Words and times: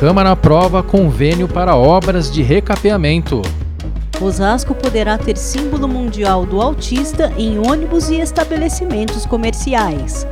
Câmara 0.00 0.30
aprova 0.30 0.82
convênio 0.82 1.46
para 1.46 1.76
obras 1.76 2.30
de 2.30 2.40
recapeamento. 2.40 3.42
Osasco 4.18 4.74
poderá 4.74 5.18
ter 5.18 5.36
símbolo 5.36 5.86
mundial 5.86 6.46
do 6.46 6.58
autista 6.62 7.30
em 7.36 7.58
ônibus 7.58 8.08
e 8.08 8.18
estabelecimentos 8.18 9.26
comerciais. 9.26 10.26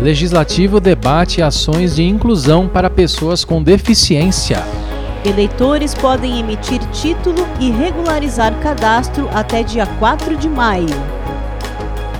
Legislativo 0.00 0.80
debate 0.80 1.42
ações 1.42 1.96
de 1.96 2.02
inclusão 2.02 2.66
para 2.66 2.88
pessoas 2.88 3.44
com 3.44 3.62
deficiência. 3.62 4.64
Eleitores 5.26 5.92
podem 5.92 6.40
emitir 6.40 6.80
título 6.90 7.46
e 7.60 7.70
regularizar 7.70 8.58
cadastro 8.60 9.28
até 9.34 9.62
dia 9.62 9.84
4 9.98 10.38
de 10.38 10.48
maio. 10.48 11.21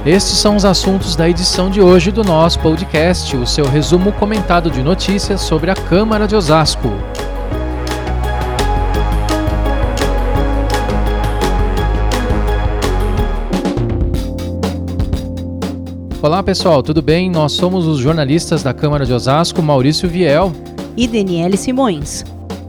Estes 0.04 0.38
são 0.38 0.56
os 0.56 0.64
assuntos 0.64 1.14
da 1.14 1.30
edição 1.30 1.70
de 1.70 1.80
hoje 1.80 2.10
do 2.10 2.24
nosso 2.24 2.58
podcast, 2.58 3.36
o 3.36 3.46
seu 3.46 3.64
resumo 3.64 4.10
comentado 4.10 4.68
de 4.68 4.82
notícias 4.82 5.42
sobre 5.42 5.70
a 5.70 5.76
Câmara 5.76 6.26
de 6.26 6.34
Osasco. 6.34 6.88
Olá 16.20 16.42
pessoal, 16.42 16.82
tudo 16.82 17.00
bem? 17.00 17.30
Nós 17.30 17.52
somos 17.52 17.86
os 17.86 17.98
jornalistas 17.98 18.60
da 18.60 18.74
Câmara 18.74 19.06
de 19.06 19.12
Osasco, 19.12 19.62
Maurício 19.62 20.08
Viel 20.08 20.52
e 20.96 21.06
Daniele 21.06 21.56
Simões. 21.56 22.24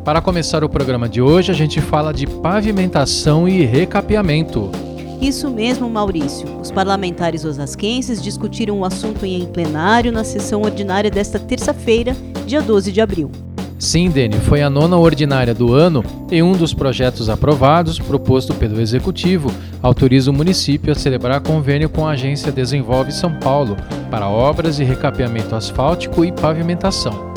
Para 0.05 0.21
começar 0.21 0.63
o 0.63 0.69
programa 0.69 1.09
de 1.09 1.19
hoje, 1.19 1.51
a 1.51 1.55
gente 1.55 1.81
fala 1.81 2.13
de 2.13 2.27
pavimentação 2.27 3.49
e 3.49 3.65
recapeamento. 3.65 4.92
Isso 5.23 5.49
mesmo, 5.49 5.89
Maurício. 5.89 6.45
Os 6.59 6.69
parlamentares 6.69 7.45
osasquenses 7.45 8.21
discutiram 8.21 8.79
o 8.79 8.83
assunto 8.83 9.25
em 9.25 9.45
plenário 9.45 10.11
na 10.11 10.25
sessão 10.25 10.63
ordinária 10.63 11.09
desta 11.09 11.39
terça-feira, 11.39 12.13
dia 12.45 12.61
12 12.61 12.91
de 12.91 12.99
abril. 12.99 13.31
Sim, 13.79 14.09
Dene, 14.09 14.35
foi 14.35 14.61
a 14.61 14.69
nona 14.69 14.97
ordinária 14.97 15.53
do 15.53 15.73
ano 15.73 16.03
e 16.29 16.43
um 16.43 16.51
dos 16.51 16.73
projetos 16.73 17.29
aprovados, 17.29 17.99
proposto 17.99 18.53
pelo 18.53 18.81
Executivo, 18.81 19.49
autoriza 19.81 20.29
o 20.29 20.33
município 20.33 20.91
a 20.91 20.95
celebrar 20.95 21.39
convênio 21.39 21.89
com 21.89 22.05
a 22.05 22.11
agência 22.11 22.51
Desenvolve 22.51 23.13
São 23.13 23.33
Paulo 23.39 23.77
para 24.11 24.27
obras 24.27 24.75
de 24.75 24.83
recapeamento 24.83 25.55
asfáltico 25.55 26.25
e 26.25 26.33
pavimentação. 26.33 27.32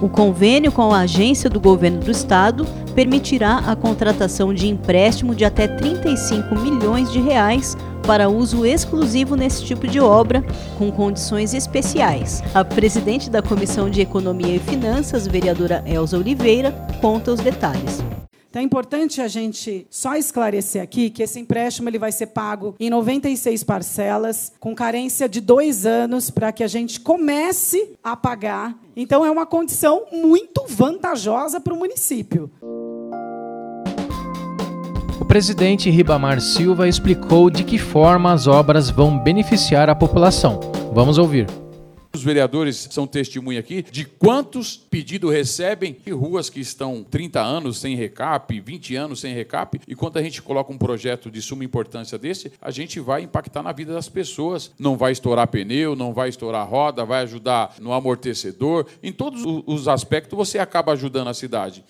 O 0.00 0.08
convênio 0.08 0.70
com 0.70 0.92
a 0.92 1.00
agência 1.00 1.48
do 1.48 1.58
governo 1.58 2.00
do 2.00 2.10
estado 2.10 2.66
permitirá 2.94 3.58
a 3.58 3.74
contratação 3.74 4.52
de 4.52 4.68
empréstimo 4.68 5.34
de 5.34 5.44
até 5.44 5.66
35 5.66 6.54
milhões 6.54 7.10
de 7.10 7.18
reais 7.18 7.76
para 8.06 8.28
uso 8.28 8.64
exclusivo 8.64 9.34
nesse 9.36 9.64
tipo 9.64 9.88
de 9.88 9.98
obra, 9.98 10.44
com 10.78 10.92
condições 10.92 11.54
especiais. 11.54 12.42
A 12.54 12.64
presidente 12.64 13.28
da 13.28 13.42
Comissão 13.42 13.90
de 13.90 14.00
Economia 14.00 14.54
e 14.54 14.60
Finanças, 14.60 15.26
vereadora 15.26 15.82
Elza 15.86 16.16
Oliveira, 16.16 16.72
conta 17.00 17.32
os 17.32 17.40
detalhes. 17.40 18.04
Então 18.56 18.62
é 18.62 18.64
importante 18.64 19.20
a 19.20 19.28
gente 19.28 19.86
só 19.90 20.16
esclarecer 20.16 20.82
aqui 20.82 21.10
que 21.10 21.22
esse 21.22 21.38
empréstimo 21.38 21.90
ele 21.90 21.98
vai 21.98 22.10
ser 22.10 22.28
pago 22.28 22.74
em 22.80 22.88
96 22.88 23.62
parcelas, 23.62 24.50
com 24.58 24.74
carência 24.74 25.28
de 25.28 25.42
dois 25.42 25.84
anos, 25.84 26.30
para 26.30 26.50
que 26.50 26.64
a 26.64 26.66
gente 26.66 26.98
comece 26.98 27.90
a 28.02 28.16
pagar. 28.16 28.74
Então 28.96 29.26
é 29.26 29.30
uma 29.30 29.44
condição 29.44 30.06
muito 30.10 30.64
vantajosa 30.66 31.60
para 31.60 31.74
o 31.74 31.76
município. 31.76 32.50
O 35.20 35.24
presidente 35.26 35.90
Ribamar 35.90 36.40
Silva 36.40 36.88
explicou 36.88 37.50
de 37.50 37.62
que 37.62 37.76
forma 37.76 38.32
as 38.32 38.46
obras 38.46 38.88
vão 38.88 39.18
beneficiar 39.18 39.90
a 39.90 39.94
população. 39.94 40.60
Vamos 40.94 41.18
ouvir. 41.18 41.46
Os 42.16 42.22
vereadores 42.22 42.88
são 42.90 43.06
testemunha 43.06 43.60
aqui 43.60 43.84
de 43.92 44.06
quantos 44.06 44.74
pedidos 44.74 45.30
recebem 45.30 45.94
de 46.02 46.12
ruas 46.12 46.48
que 46.48 46.60
estão 46.60 47.04
30 47.04 47.42
anos 47.42 47.78
sem 47.78 47.94
recap, 47.94 48.58
20 48.58 48.96
anos 48.96 49.20
sem 49.20 49.34
recap, 49.34 49.78
e 49.86 49.94
quando 49.94 50.16
a 50.16 50.22
gente 50.22 50.40
coloca 50.40 50.72
um 50.72 50.78
projeto 50.78 51.30
de 51.30 51.42
suma 51.42 51.62
importância 51.62 52.16
desse, 52.16 52.50
a 52.58 52.70
gente 52.70 53.00
vai 53.00 53.20
impactar 53.20 53.62
na 53.62 53.70
vida 53.70 53.92
das 53.92 54.08
pessoas. 54.08 54.70
Não 54.78 54.96
vai 54.96 55.12
estourar 55.12 55.46
pneu, 55.48 55.94
não 55.94 56.14
vai 56.14 56.30
estourar 56.30 56.66
roda, 56.66 57.04
vai 57.04 57.22
ajudar 57.24 57.74
no 57.78 57.92
amortecedor. 57.92 58.86
Em 59.02 59.12
todos 59.12 59.42
os 59.66 59.86
aspectos 59.86 60.34
você 60.34 60.58
acaba 60.58 60.92
ajudando 60.92 61.28
a 61.28 61.34
cidade. 61.34 61.84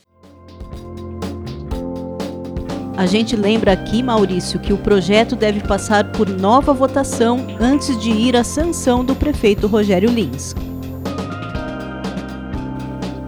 A 2.97 3.05
gente 3.05 3.37
lembra 3.37 3.73
aqui, 3.73 4.03
Maurício, 4.03 4.59
que 4.59 4.73
o 4.73 4.79
projeto 4.79 5.37
deve 5.37 5.61
passar 5.61 6.13
por 6.13 6.27
nova 6.31 6.73
votação 6.73 7.47
antes 7.61 8.01
de 8.01 8.11
ir 8.11 8.35
à 8.35 8.43
sanção 8.43 9.05
do 9.05 9.15
prefeito 9.15 9.67
Rogério 9.67 10.09
Lins. 10.09 10.55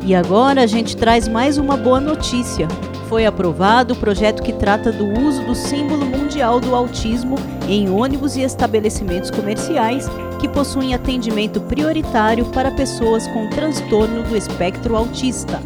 E 0.07 0.15
agora 0.15 0.63
a 0.63 0.67
gente 0.67 0.97
traz 0.97 1.29
mais 1.29 1.59
uma 1.59 1.77
boa 1.77 2.01
notícia. 2.01 2.67
Foi 3.11 3.27
aprovado 3.27 3.93
o 3.93 3.97
projeto 3.97 4.43
que 4.43 4.55
trata 4.55 4.91
do 4.91 5.05
uso 5.05 5.45
do 5.45 5.55
símbolo 5.55 6.07
mundial 6.07 6.61
do 6.61 6.75
autismo 6.75 7.37
em 7.69 7.91
ônibus 7.91 8.37
e 8.37 8.41
estabelecimentos 8.41 9.31
comerciais 9.31 10.09
que 10.41 10.49
possuem 10.49 10.95
atendimento 10.95 11.61
prioritário 11.61 12.47
para 12.47 12.71
pessoas 12.71 13.29
com 13.29 13.51
transtorno 13.51 14.23
do 14.23 14.35
espectro 14.35 14.97
autista. 14.97 15.61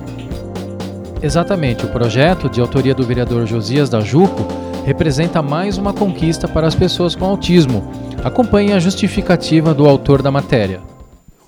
Exatamente, 1.22 1.86
o 1.86 1.88
projeto, 1.88 2.50
de 2.50 2.60
autoria 2.60 2.92
do 2.92 3.06
vereador 3.06 3.46
Josias 3.46 3.88
da 3.88 4.00
Juco, 4.00 4.42
representa 4.84 5.40
mais 5.40 5.78
uma 5.78 5.94
conquista 5.94 6.48
para 6.48 6.66
as 6.66 6.74
pessoas 6.74 7.14
com 7.14 7.24
autismo. 7.24 7.88
Acompanhe 8.24 8.72
a 8.72 8.80
justificativa 8.80 9.72
do 9.72 9.88
autor 9.88 10.20
da 10.20 10.32
matéria. 10.32 10.82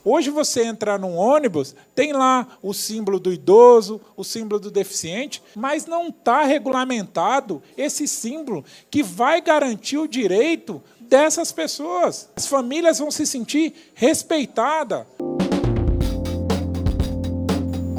Hoje 0.05 0.31
você 0.31 0.65
entra 0.65 0.97
num 0.97 1.17
ônibus, 1.17 1.75
tem 1.93 2.13
lá 2.13 2.47
o 2.63 2.73
símbolo 2.73 3.19
do 3.19 3.33
idoso, 3.33 4.01
o 4.17 4.23
símbolo 4.23 4.61
do 4.61 4.71
deficiente, 4.71 5.43
mas 5.57 5.87
não 5.87 6.07
está 6.07 6.45
regulamentado 6.45 7.61
esse 7.77 8.07
símbolo 8.07 8.65
que 8.89 9.03
vai 9.03 9.41
garantir 9.41 9.99
o 9.99 10.07
direito 10.07 10.81
dessas 11.01 11.51
pessoas. 11.51 12.29
As 12.37 12.47
famílias 12.47 13.01
vão 13.01 13.11
se 13.11 13.27
sentir 13.27 13.75
respeitadas. 13.95 15.05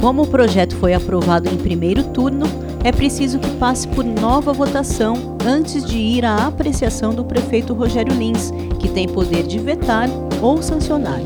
Como 0.06 0.22
o 0.22 0.28
projeto 0.28 0.76
foi 0.76 0.94
aprovado 0.94 1.50
em 1.50 1.58
primeiro 1.58 2.04
turno, 2.04 2.46
é 2.84 2.92
preciso 2.92 3.40
que 3.40 3.50
passe 3.56 3.88
por 3.88 4.06
nova 4.06 4.54
votação 4.54 5.36
antes 5.44 5.84
de 5.84 5.98
ir 5.98 6.24
à 6.24 6.46
apreciação 6.46 7.12
do 7.12 7.26
prefeito 7.26 7.74
Rogério 7.74 8.14
Lins, 8.14 8.54
que 8.80 8.88
tem 8.88 9.10
poder 9.10 9.48
de 9.48 9.58
vetar 9.58 10.08
ou 10.44 10.62
sancionar. 10.62 11.20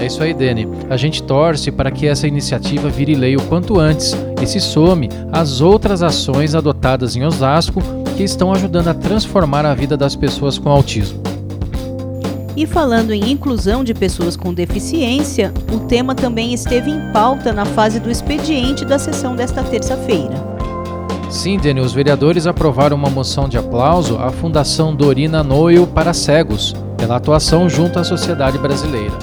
É 0.00 0.06
isso 0.06 0.20
aí, 0.20 0.34
Dani. 0.34 0.66
A 0.90 0.96
gente 0.96 1.22
torce 1.22 1.70
para 1.70 1.92
que 1.92 2.08
essa 2.08 2.26
iniciativa 2.26 2.88
vire 2.88 3.14
lei 3.14 3.36
o 3.36 3.42
quanto 3.42 3.78
antes 3.78 4.16
e 4.42 4.44
se 4.44 4.58
some 4.58 5.08
às 5.30 5.60
outras 5.60 6.02
ações 6.02 6.56
adotadas 6.56 7.14
em 7.14 7.24
Osasco 7.24 7.80
que 8.16 8.24
estão 8.24 8.52
ajudando 8.52 8.88
a 8.88 8.94
transformar 8.94 9.64
a 9.64 9.74
vida 9.74 9.96
das 9.96 10.16
pessoas 10.16 10.58
com 10.58 10.68
autismo. 10.68 11.21
E 12.54 12.66
falando 12.66 13.12
em 13.12 13.30
inclusão 13.30 13.82
de 13.82 13.94
pessoas 13.94 14.36
com 14.36 14.52
deficiência, 14.52 15.52
o 15.72 15.80
tema 15.80 16.14
também 16.14 16.52
esteve 16.52 16.90
em 16.90 17.12
pauta 17.12 17.52
na 17.52 17.64
fase 17.64 17.98
do 17.98 18.10
expediente 18.10 18.84
da 18.84 18.98
sessão 18.98 19.34
desta 19.34 19.62
terça-feira. 19.62 20.52
Sim, 21.30 21.56
Dani, 21.56 21.80
os 21.80 21.94
vereadores 21.94 22.46
aprovaram 22.46 22.94
uma 22.94 23.08
moção 23.08 23.48
de 23.48 23.56
aplauso 23.56 24.18
à 24.18 24.30
Fundação 24.30 24.94
Dorina 24.94 25.42
Noel 25.42 25.86
para 25.86 26.12
Cegos, 26.12 26.74
pela 26.98 27.16
atuação 27.16 27.70
junto 27.70 27.98
à 27.98 28.04
sociedade 28.04 28.58
brasileira. 28.58 29.18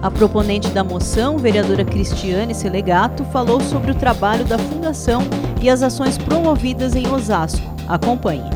A 0.00 0.10
proponente 0.10 0.68
da 0.68 0.82
moção, 0.82 1.36
vereadora 1.36 1.84
Cristiane 1.84 2.54
Selegato, 2.54 3.22
falou 3.26 3.60
sobre 3.60 3.90
o 3.90 3.94
trabalho 3.94 4.46
da 4.46 4.58
Fundação 4.58 5.22
e 5.60 5.68
as 5.68 5.82
ações 5.82 6.16
promovidas 6.16 6.96
em 6.96 7.06
Osasco. 7.06 7.74
Acompanhe. 7.86 8.53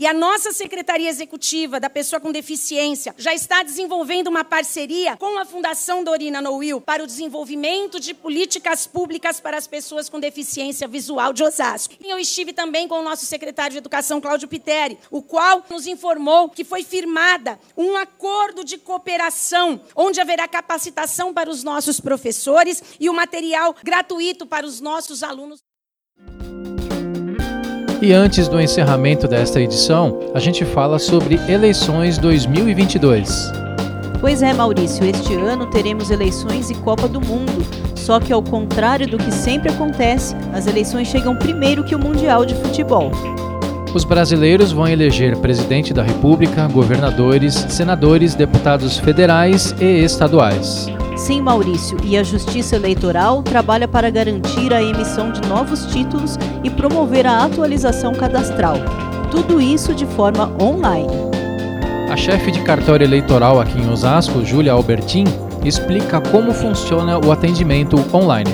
E 0.00 0.06
a 0.06 0.14
nossa 0.14 0.50
Secretaria 0.50 1.10
Executiva 1.10 1.78
da 1.78 1.90
Pessoa 1.90 2.18
com 2.18 2.32
Deficiência 2.32 3.14
já 3.18 3.34
está 3.34 3.62
desenvolvendo 3.62 4.28
uma 4.28 4.42
parceria 4.42 5.14
com 5.18 5.38
a 5.38 5.44
Fundação 5.44 6.02
Dorina 6.02 6.40
Noil 6.40 6.80
para 6.80 7.04
o 7.04 7.06
desenvolvimento 7.06 8.00
de 8.00 8.14
políticas 8.14 8.86
públicas 8.86 9.40
para 9.40 9.58
as 9.58 9.66
pessoas 9.66 10.08
com 10.08 10.18
deficiência 10.18 10.88
visual 10.88 11.34
de 11.34 11.44
Osasco. 11.44 11.96
E 12.02 12.08
eu 12.08 12.18
estive 12.18 12.54
também 12.54 12.88
com 12.88 12.98
o 12.98 13.02
nosso 13.02 13.26
secretário 13.26 13.72
de 13.72 13.76
Educação, 13.76 14.22
Cláudio 14.22 14.48
Piteri, 14.48 14.98
o 15.10 15.20
qual 15.20 15.66
nos 15.68 15.86
informou 15.86 16.48
que 16.48 16.64
foi 16.64 16.82
firmada 16.82 17.60
um 17.76 17.94
acordo 17.94 18.64
de 18.64 18.78
cooperação, 18.78 19.82
onde 19.94 20.18
haverá 20.18 20.48
capacitação 20.48 21.34
para 21.34 21.50
os 21.50 21.62
nossos 21.62 22.00
professores 22.00 22.82
e 22.98 23.10
o 23.10 23.12
material 23.12 23.76
gratuito 23.84 24.46
para 24.46 24.64
os 24.64 24.80
nossos 24.80 25.22
alunos. 25.22 25.60
E 28.02 28.14
antes 28.14 28.48
do 28.48 28.58
encerramento 28.58 29.28
desta 29.28 29.60
edição, 29.60 30.18
a 30.32 30.40
gente 30.40 30.64
fala 30.64 30.98
sobre 30.98 31.38
eleições 31.46 32.16
2022. 32.16 33.52
Pois 34.18 34.42
é, 34.42 34.54
Maurício, 34.54 35.04
este 35.04 35.34
ano 35.34 35.66
teremos 35.66 36.10
eleições 36.10 36.70
e 36.70 36.74
Copa 36.76 37.06
do 37.06 37.20
Mundo. 37.20 37.62
Só 37.94 38.18
que, 38.18 38.32
ao 38.32 38.42
contrário 38.42 39.06
do 39.06 39.18
que 39.18 39.30
sempre 39.30 39.70
acontece, 39.70 40.34
as 40.54 40.66
eleições 40.66 41.08
chegam 41.08 41.36
primeiro 41.36 41.84
que 41.84 41.94
o 41.94 41.98
Mundial 41.98 42.46
de 42.46 42.54
Futebol. 42.54 43.10
Os 43.94 44.04
brasileiros 44.04 44.72
vão 44.72 44.88
eleger 44.88 45.36
presidente 45.36 45.92
da 45.92 46.02
República, 46.02 46.66
governadores, 46.68 47.54
senadores, 47.68 48.34
deputados 48.34 48.98
federais 48.98 49.74
e 49.78 50.02
estaduais. 50.02 50.88
Sim 51.20 51.42
Maurício 51.42 51.98
e 52.02 52.16
a 52.16 52.22
Justiça 52.22 52.76
Eleitoral 52.76 53.42
trabalha 53.42 53.86
para 53.86 54.08
garantir 54.08 54.72
a 54.72 54.82
emissão 54.82 55.30
de 55.30 55.46
novos 55.46 55.84
títulos 55.84 56.38
e 56.64 56.70
promover 56.70 57.26
a 57.26 57.44
atualização 57.44 58.14
cadastral. 58.14 58.76
Tudo 59.30 59.60
isso 59.60 59.94
de 59.94 60.06
forma 60.06 60.50
online. 60.60 61.12
A 62.10 62.16
chefe 62.16 62.50
de 62.50 62.62
cartório 62.62 63.04
eleitoral 63.04 63.60
aqui 63.60 63.78
em 63.78 63.90
Osasco, 63.90 64.42
Júlia 64.42 64.72
Albertin, 64.72 65.24
explica 65.62 66.22
como 66.22 66.54
funciona 66.54 67.18
o 67.18 67.30
atendimento 67.30 67.96
online. 68.14 68.50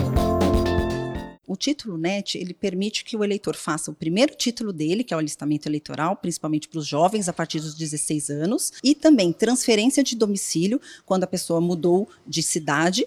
O 1.47 1.55
título 1.55 1.97
NET, 1.97 2.37
ele 2.37 2.53
permite 2.53 3.05
que 3.05 3.17
o 3.17 3.23
eleitor 3.23 3.55
faça 3.55 3.91
o 3.91 3.95
primeiro 3.95 4.35
título 4.35 4.73
dele, 4.73 5.05
que 5.05 5.15
é 5.15 5.17
o 5.17 5.21
alistamento 5.21 5.69
eleitoral, 5.69 6.17
principalmente 6.17 6.69
para 6.69 6.81
os 6.81 6.87
jovens 6.87 7.29
a 7.29 7.33
partir 7.33 7.61
dos 7.61 7.75
16 7.75 8.31
anos, 8.31 8.73
e 8.83 8.97
também 8.97 9.33
transferência 9.33 10.03
de 10.03 10.17
domicílio, 10.17 10.81
quando 11.05 11.23
a 11.23 11.29
pessoa 11.29 11.61
mudou 11.61 12.09
de 12.27 12.43
cidade, 12.43 13.07